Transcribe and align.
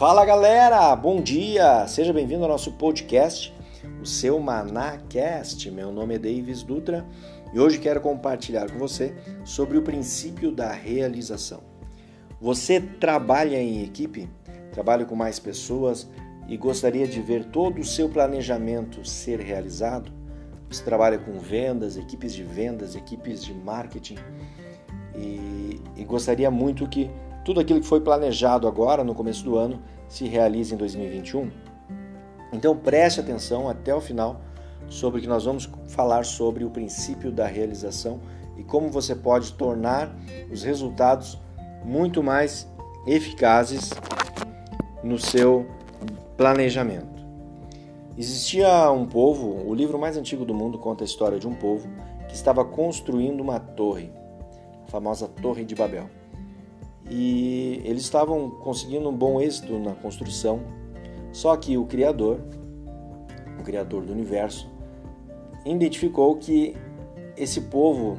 Fala 0.00 0.24
galera, 0.24 0.96
bom 0.96 1.20
dia! 1.20 1.86
Seja 1.86 2.10
bem-vindo 2.10 2.42
ao 2.42 2.48
nosso 2.48 2.72
podcast, 2.72 3.54
o 4.00 4.06
seu 4.06 4.40
Manacast. 4.40 5.70
Meu 5.70 5.92
nome 5.92 6.14
é 6.14 6.18
Davis 6.18 6.62
Dutra 6.62 7.06
e 7.52 7.60
hoje 7.60 7.78
quero 7.78 8.00
compartilhar 8.00 8.70
com 8.70 8.78
você 8.78 9.14
sobre 9.44 9.76
o 9.76 9.82
princípio 9.82 10.50
da 10.50 10.72
realização. 10.72 11.60
Você 12.40 12.80
trabalha 12.80 13.58
em 13.58 13.84
equipe? 13.84 14.26
Trabalha 14.72 15.04
com 15.04 15.14
mais 15.14 15.38
pessoas 15.38 16.08
e 16.48 16.56
gostaria 16.56 17.06
de 17.06 17.20
ver 17.20 17.44
todo 17.50 17.78
o 17.78 17.84
seu 17.84 18.08
planejamento 18.08 19.06
ser 19.06 19.38
realizado? 19.38 20.10
Você 20.70 20.82
trabalha 20.82 21.18
com 21.18 21.38
vendas, 21.38 21.98
equipes 21.98 22.32
de 22.32 22.42
vendas, 22.42 22.96
equipes 22.96 23.44
de 23.44 23.52
marketing 23.52 24.16
e, 25.14 25.78
e 25.94 26.04
gostaria 26.04 26.50
muito 26.50 26.88
que 26.88 27.10
tudo 27.50 27.58
aquilo 27.58 27.80
que 27.80 27.86
foi 27.88 28.00
planejado 28.00 28.68
agora 28.68 29.02
no 29.02 29.12
começo 29.12 29.42
do 29.42 29.58
ano 29.58 29.82
se 30.06 30.24
realize 30.24 30.72
em 30.72 30.76
2021? 30.78 31.50
Então 32.52 32.76
preste 32.76 33.18
atenção 33.18 33.68
até 33.68 33.92
o 33.92 34.00
final 34.00 34.40
sobre 34.88 35.18
o 35.18 35.20
que 35.20 35.26
nós 35.26 35.46
vamos 35.46 35.68
falar 35.88 36.24
sobre 36.24 36.64
o 36.64 36.70
princípio 36.70 37.32
da 37.32 37.48
realização 37.48 38.20
e 38.56 38.62
como 38.62 38.88
você 38.88 39.16
pode 39.16 39.52
tornar 39.54 40.16
os 40.48 40.62
resultados 40.62 41.40
muito 41.84 42.22
mais 42.22 42.68
eficazes 43.04 43.90
no 45.02 45.18
seu 45.18 45.66
planejamento. 46.36 47.26
Existia 48.16 48.92
um 48.92 49.06
povo, 49.06 49.68
o 49.68 49.74
livro 49.74 49.98
mais 49.98 50.16
antigo 50.16 50.44
do 50.44 50.54
mundo 50.54 50.78
conta 50.78 51.02
a 51.02 51.04
história 51.04 51.40
de 51.40 51.48
um 51.48 51.54
povo 51.56 51.88
que 52.28 52.34
estava 52.36 52.64
construindo 52.64 53.40
uma 53.40 53.58
torre, 53.58 54.12
a 54.86 54.88
famosa 54.88 55.26
Torre 55.26 55.64
de 55.64 55.74
Babel 55.74 56.19
e 57.10 57.82
eles 57.84 58.02
estavam 58.02 58.48
conseguindo 58.48 59.08
um 59.08 59.16
bom 59.16 59.40
êxito 59.40 59.78
na 59.78 59.94
construção. 59.94 60.60
Só 61.32 61.56
que 61.56 61.76
o 61.76 61.84
Criador, 61.84 62.40
o 63.58 63.62
Criador 63.64 64.04
do 64.04 64.12
universo, 64.12 64.70
identificou 65.66 66.36
que 66.36 66.76
esse 67.36 67.62
povo 67.62 68.16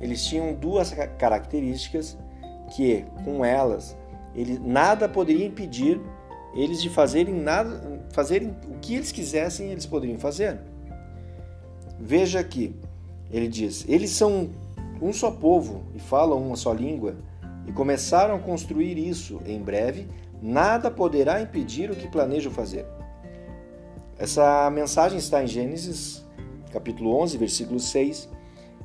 eles 0.00 0.24
tinham 0.24 0.52
duas 0.54 0.92
características 1.18 2.18
que, 2.74 3.04
com 3.24 3.44
elas, 3.44 3.96
ele, 4.34 4.58
nada 4.58 5.08
poderia 5.08 5.46
impedir 5.46 6.00
eles 6.54 6.82
de 6.82 6.90
fazerem 6.90 7.34
nada, 7.34 8.02
fazerem 8.12 8.54
o 8.68 8.78
que 8.80 8.94
eles 8.94 9.10
quisessem, 9.10 9.70
eles 9.70 9.86
poderiam 9.86 10.18
fazer. 10.18 10.60
Veja 11.98 12.40
aqui, 12.40 12.74
ele 13.30 13.48
diz: 13.48 13.84
eles 13.88 14.10
são 14.10 14.50
um 15.00 15.12
só 15.12 15.30
povo 15.30 15.84
e 15.94 15.98
falam 15.98 16.40
uma 16.40 16.56
só 16.56 16.72
língua 16.72 17.16
e 17.66 17.72
começaram 17.72 18.36
a 18.36 18.38
construir 18.38 18.98
isso 18.98 19.40
em 19.46 19.60
breve, 19.60 20.08
nada 20.40 20.90
poderá 20.90 21.40
impedir 21.40 21.90
o 21.90 21.96
que 21.96 22.08
planejam 22.08 22.52
fazer. 22.52 22.86
Essa 24.18 24.70
mensagem 24.70 25.18
está 25.18 25.42
em 25.42 25.46
Gênesis, 25.46 26.24
capítulo 26.72 27.16
11, 27.20 27.38
versículo 27.38 27.80
6, 27.80 28.28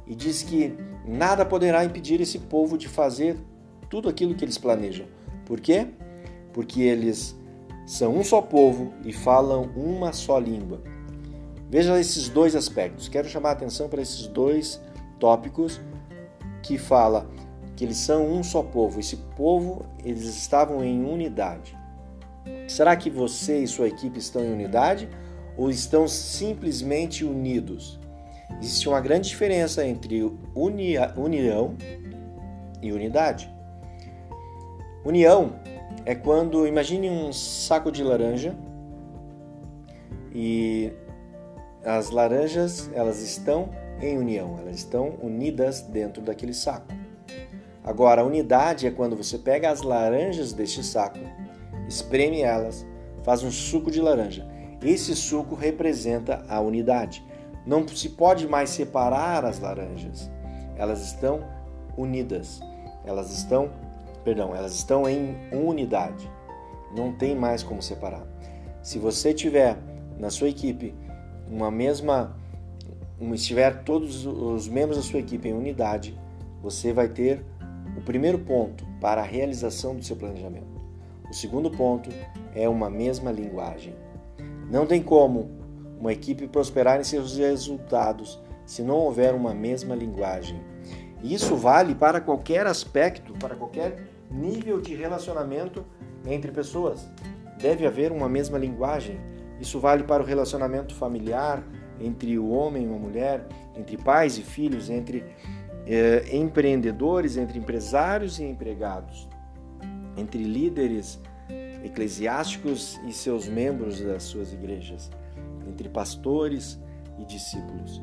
e 0.08 0.16
diz 0.16 0.42
que 0.44 0.76
nada 1.06 1.46
poderá 1.46 1.84
impedir 1.84 2.20
esse 2.22 2.40
povo 2.40 2.78
de 2.78 2.88
fazer 2.88 3.38
tudo 3.90 4.10
aquilo 4.10 4.34
que 4.36 4.44
eles 4.44 4.58
planejam. 4.58 5.06
Por 5.46 5.60
quê? 5.60 5.88
Porque 6.54 6.82
eles 6.82 7.36
são 7.86 8.16
um 8.18 8.24
só 8.24 8.42
povo 8.42 8.94
e 9.04 9.12
falam 9.12 9.64
uma 9.76 10.14
só 10.14 10.38
língua. 10.40 10.82
Veja 11.70 12.00
esses 12.00 12.30
dois 12.30 12.56
aspectos. 12.56 13.08
Quero 13.08 13.30
chamar 13.30 13.50
a 13.50 13.54
atenção 13.54 13.88
para 13.90 14.02
esses 14.02 14.28
dois 14.28 14.82
tópicos 15.20 15.80
que 16.64 16.78
fala 16.78 17.30
que 17.80 17.86
eles 17.86 17.96
são 17.96 18.30
um 18.30 18.44
só 18.44 18.62
povo. 18.62 19.00
Esse 19.00 19.16
povo, 19.16 19.86
eles 20.04 20.26
estavam 20.26 20.84
em 20.84 21.02
unidade. 21.02 21.78
Será 22.68 22.94
que 22.94 23.10
você 23.10 23.60
e 23.60 23.68
sua 23.70 23.88
equipe 23.88 24.20
estão 24.20 24.44
em 24.44 24.52
unidade 24.52 25.08
ou 25.56 25.70
estão 25.70 26.06
simplesmente 26.06 27.24
unidos? 27.24 27.98
Existe 28.60 28.90
uma 28.90 29.00
grande 29.00 29.30
diferença 29.30 29.88
entre 29.88 30.30
unia, 30.54 31.14
união 31.16 31.78
e 32.82 32.92
unidade. 32.92 33.50
União 35.06 35.56
é 36.06 36.14
quando, 36.14 36.68
imagine 36.68 37.10
um 37.10 37.32
saco 37.32 37.94
de 37.94 38.04
laranja 38.04 38.58
e 40.36 40.92
as 41.86 42.10
laranjas, 42.10 42.92
elas 42.94 43.22
estão 43.22 43.70
em 44.02 44.18
união, 44.18 44.58
elas 44.60 44.80
estão 44.80 45.18
unidas 45.22 45.80
dentro 45.80 46.22
daquele 46.22 46.54
saco. 46.54 47.00
Agora, 47.84 48.22
a 48.22 48.26
unidade 48.26 48.86
é 48.86 48.92
quando 48.92 49.16
você 49.16 49.38
pega 49.38 49.70
as 49.70 49.82
laranjas 49.82 50.54
deste 50.54 50.84
saco, 50.84 51.20
espreme 51.88 52.42
elas, 52.42 52.86
faz 53.24 53.44
um 53.44 53.52
suco 53.52 53.90
de 53.90 54.02
laranja. 54.02 54.48
Esse 54.82 55.16
suco 55.16 55.56
representa 55.56 56.44
a 56.48 56.60
unidade. 56.60 57.26
Não 57.66 57.88
se 57.88 58.10
pode 58.10 58.48
mais 58.48 58.70
separar 58.70 59.44
as 59.46 59.60
laranjas. 59.60 60.30
Elas 60.78 61.02
estão 61.02 61.44
unidas. 61.98 62.62
Elas 63.06 63.32
estão, 63.32 63.70
perdão, 64.24 64.56
elas 64.56 64.74
estão 64.74 65.08
em 65.08 65.36
unidade. 65.52 66.30
Não 66.96 67.12
tem 67.14 67.36
mais 67.36 67.64
como 67.64 67.82
separar. 67.82 68.26
Se 68.82 68.98
você 68.98 69.34
tiver 69.34 69.78
na 70.18 70.30
sua 70.30 70.50
equipe 70.50 70.96
uma 71.50 71.70
mesma, 71.70 72.36
estiver 73.34 73.84
todos 73.84 74.26
os 74.26 74.68
membros 74.68 74.98
da 74.98 75.04
sua 75.04 75.20
equipe 75.20 75.50
em 75.50 75.54
unidade, 75.54 76.18
você 76.62 76.94
vai 76.94 77.10
ter 77.10 77.46
primeiro 78.10 78.40
ponto 78.40 78.84
para 79.00 79.22
a 79.22 79.24
realização 79.24 79.96
do 79.96 80.04
seu 80.04 80.16
planejamento. 80.16 80.82
O 81.30 81.34
segundo 81.34 81.70
ponto 81.70 82.10
é 82.56 82.68
uma 82.68 82.90
mesma 82.90 83.32
linguagem. 83.32 83.96
Não 84.68 84.88
tem 84.88 85.00
como 85.00 85.52
uma 86.00 86.12
equipe 86.12 86.48
prosperar 86.48 87.00
em 87.00 87.04
seus 87.04 87.38
resultados 87.38 88.42
se 88.66 88.82
não 88.82 88.96
houver 88.96 89.36
uma 89.36 89.54
mesma 89.54 89.94
linguagem. 89.94 90.60
Isso 91.22 91.56
vale 91.56 91.94
para 91.94 92.20
qualquer 92.20 92.66
aspecto, 92.66 93.34
para 93.34 93.56
qualquer 93.56 94.04
nível 94.32 94.82
de 94.82 94.96
relacionamento 94.96 95.86
entre 96.26 96.52
pessoas. 96.52 97.08
Deve 97.62 97.86
haver 97.86 98.12
uma 98.12 98.28
mesma 98.28 98.58
linguagem. 98.58 99.20
Isso 99.62 99.80
vale 99.80 100.04
para 100.04 100.24
o 100.24 100.26
relacionamento 100.26 100.96
familiar 100.96 101.64
entre 102.00 102.40
o 102.40 102.50
homem 102.50 102.86
e 102.86 102.88
uma 102.88 102.98
mulher, 102.98 103.46
entre 103.78 103.98
pais 103.98 104.36
e 104.40 104.42
filhos, 104.42 104.90
entre 104.90 105.24
é, 105.90 106.38
empreendedores, 106.38 107.36
entre 107.36 107.58
empresários 107.58 108.38
e 108.38 108.44
empregados, 108.44 109.28
entre 110.16 110.44
líderes 110.44 111.20
eclesiásticos 111.84 113.02
e 113.08 113.12
seus 113.12 113.48
membros 113.48 114.00
das 114.00 114.22
suas 114.22 114.54
igrejas, 114.54 115.10
entre 115.68 115.90
pastores 115.90 116.80
e 117.18 117.26
discípulos. 117.26 118.00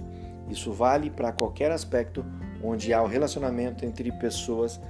Isso 0.51 0.73
vale 0.73 1.11
para 1.11 1.31
qualquer 1.31 1.71
aspecto 1.71 2.25
onde 2.61 2.93
há 2.93 3.01
o 3.01 3.07
relacionamento 3.07 3.85
entre 3.85 4.11
pessoas 4.11 4.81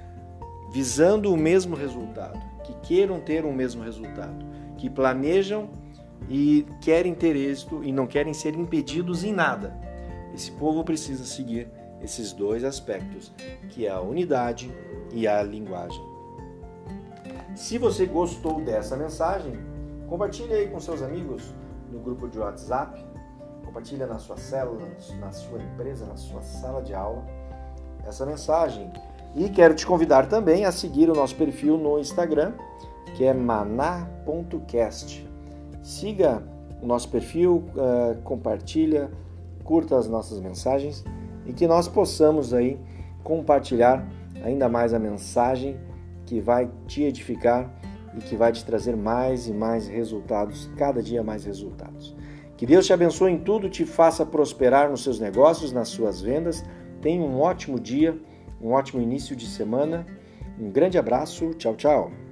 visando 0.72 1.32
o 1.32 1.36
mesmo 1.36 1.76
resultado, 1.76 2.40
que 2.64 2.72
queiram 2.86 3.20
ter 3.20 3.44
o 3.44 3.52
mesmo 3.52 3.82
resultado, 3.82 4.44
que 4.78 4.88
planejam 4.88 5.68
e 6.30 6.66
querem 6.80 7.14
ter 7.14 7.36
êxito 7.36 7.84
e 7.84 7.92
não 7.92 8.06
querem 8.06 8.32
ser 8.32 8.54
impedidos 8.54 9.22
em 9.22 9.32
nada. 9.32 9.78
Esse 10.34 10.50
povo 10.52 10.82
precisa 10.82 11.24
seguir 11.24 11.68
esses 12.06 12.32
dois 12.32 12.62
aspectos, 12.62 13.32
que 13.68 13.84
é 13.84 13.90
a 13.90 14.00
unidade 14.00 14.72
e 15.12 15.26
a 15.26 15.42
linguagem. 15.42 16.00
Se 17.54 17.78
você 17.78 18.06
gostou 18.06 18.60
dessa 18.60 18.96
mensagem, 18.96 19.58
compartilhe 20.08 20.54
aí 20.54 20.68
com 20.68 20.78
seus 20.78 21.02
amigos 21.02 21.52
no 21.90 21.98
grupo 21.98 22.28
de 22.28 22.38
WhatsApp, 22.38 23.04
compartilhe 23.64 24.06
na 24.06 24.18
sua 24.18 24.36
célula, 24.36 24.86
na 25.18 25.32
sua 25.32 25.60
empresa, 25.60 26.06
na 26.06 26.16
sua 26.16 26.42
sala 26.42 26.80
de 26.80 26.94
aula 26.94 27.24
essa 28.06 28.24
mensagem. 28.24 28.90
E 29.34 29.48
quero 29.48 29.74
te 29.74 29.84
convidar 29.84 30.28
também 30.28 30.64
a 30.64 30.70
seguir 30.70 31.10
o 31.10 31.14
nosso 31.14 31.34
perfil 31.34 31.76
no 31.76 31.98
Instagram, 31.98 32.52
que 33.16 33.24
é 33.24 33.34
maná.cast. 33.34 35.28
Siga 35.82 36.42
o 36.80 36.86
nosso 36.86 37.08
perfil, 37.08 37.64
uh, 37.74 38.16
compartilha, 38.22 39.10
curta 39.64 39.98
as 39.98 40.06
nossas 40.06 40.38
mensagens 40.38 41.04
e 41.46 41.52
que 41.52 41.66
nós 41.66 41.88
possamos 41.88 42.52
aí 42.52 42.78
compartilhar 43.22 44.06
ainda 44.42 44.68
mais 44.68 44.92
a 44.92 44.98
mensagem 44.98 45.76
que 46.24 46.40
vai 46.40 46.70
te 46.86 47.02
edificar 47.02 47.70
e 48.16 48.20
que 48.20 48.36
vai 48.36 48.52
te 48.52 48.64
trazer 48.64 48.96
mais 48.96 49.46
e 49.46 49.52
mais 49.52 49.86
resultados, 49.86 50.70
cada 50.76 51.02
dia 51.02 51.22
mais 51.22 51.44
resultados. 51.44 52.16
Que 52.56 52.64
Deus 52.64 52.86
te 52.86 52.92
abençoe 52.92 53.32
em 53.32 53.38
tudo, 53.38 53.68
te 53.68 53.84
faça 53.84 54.24
prosperar 54.24 54.90
nos 54.90 55.02
seus 55.02 55.20
negócios, 55.20 55.72
nas 55.72 55.88
suas 55.88 56.22
vendas. 56.22 56.64
Tenha 57.02 57.22
um 57.22 57.38
ótimo 57.40 57.78
dia, 57.78 58.18
um 58.60 58.72
ótimo 58.72 59.02
início 59.02 59.36
de 59.36 59.46
semana. 59.46 60.06
Um 60.58 60.70
grande 60.70 60.96
abraço, 60.96 61.50
tchau, 61.54 61.74
tchau. 61.76 62.25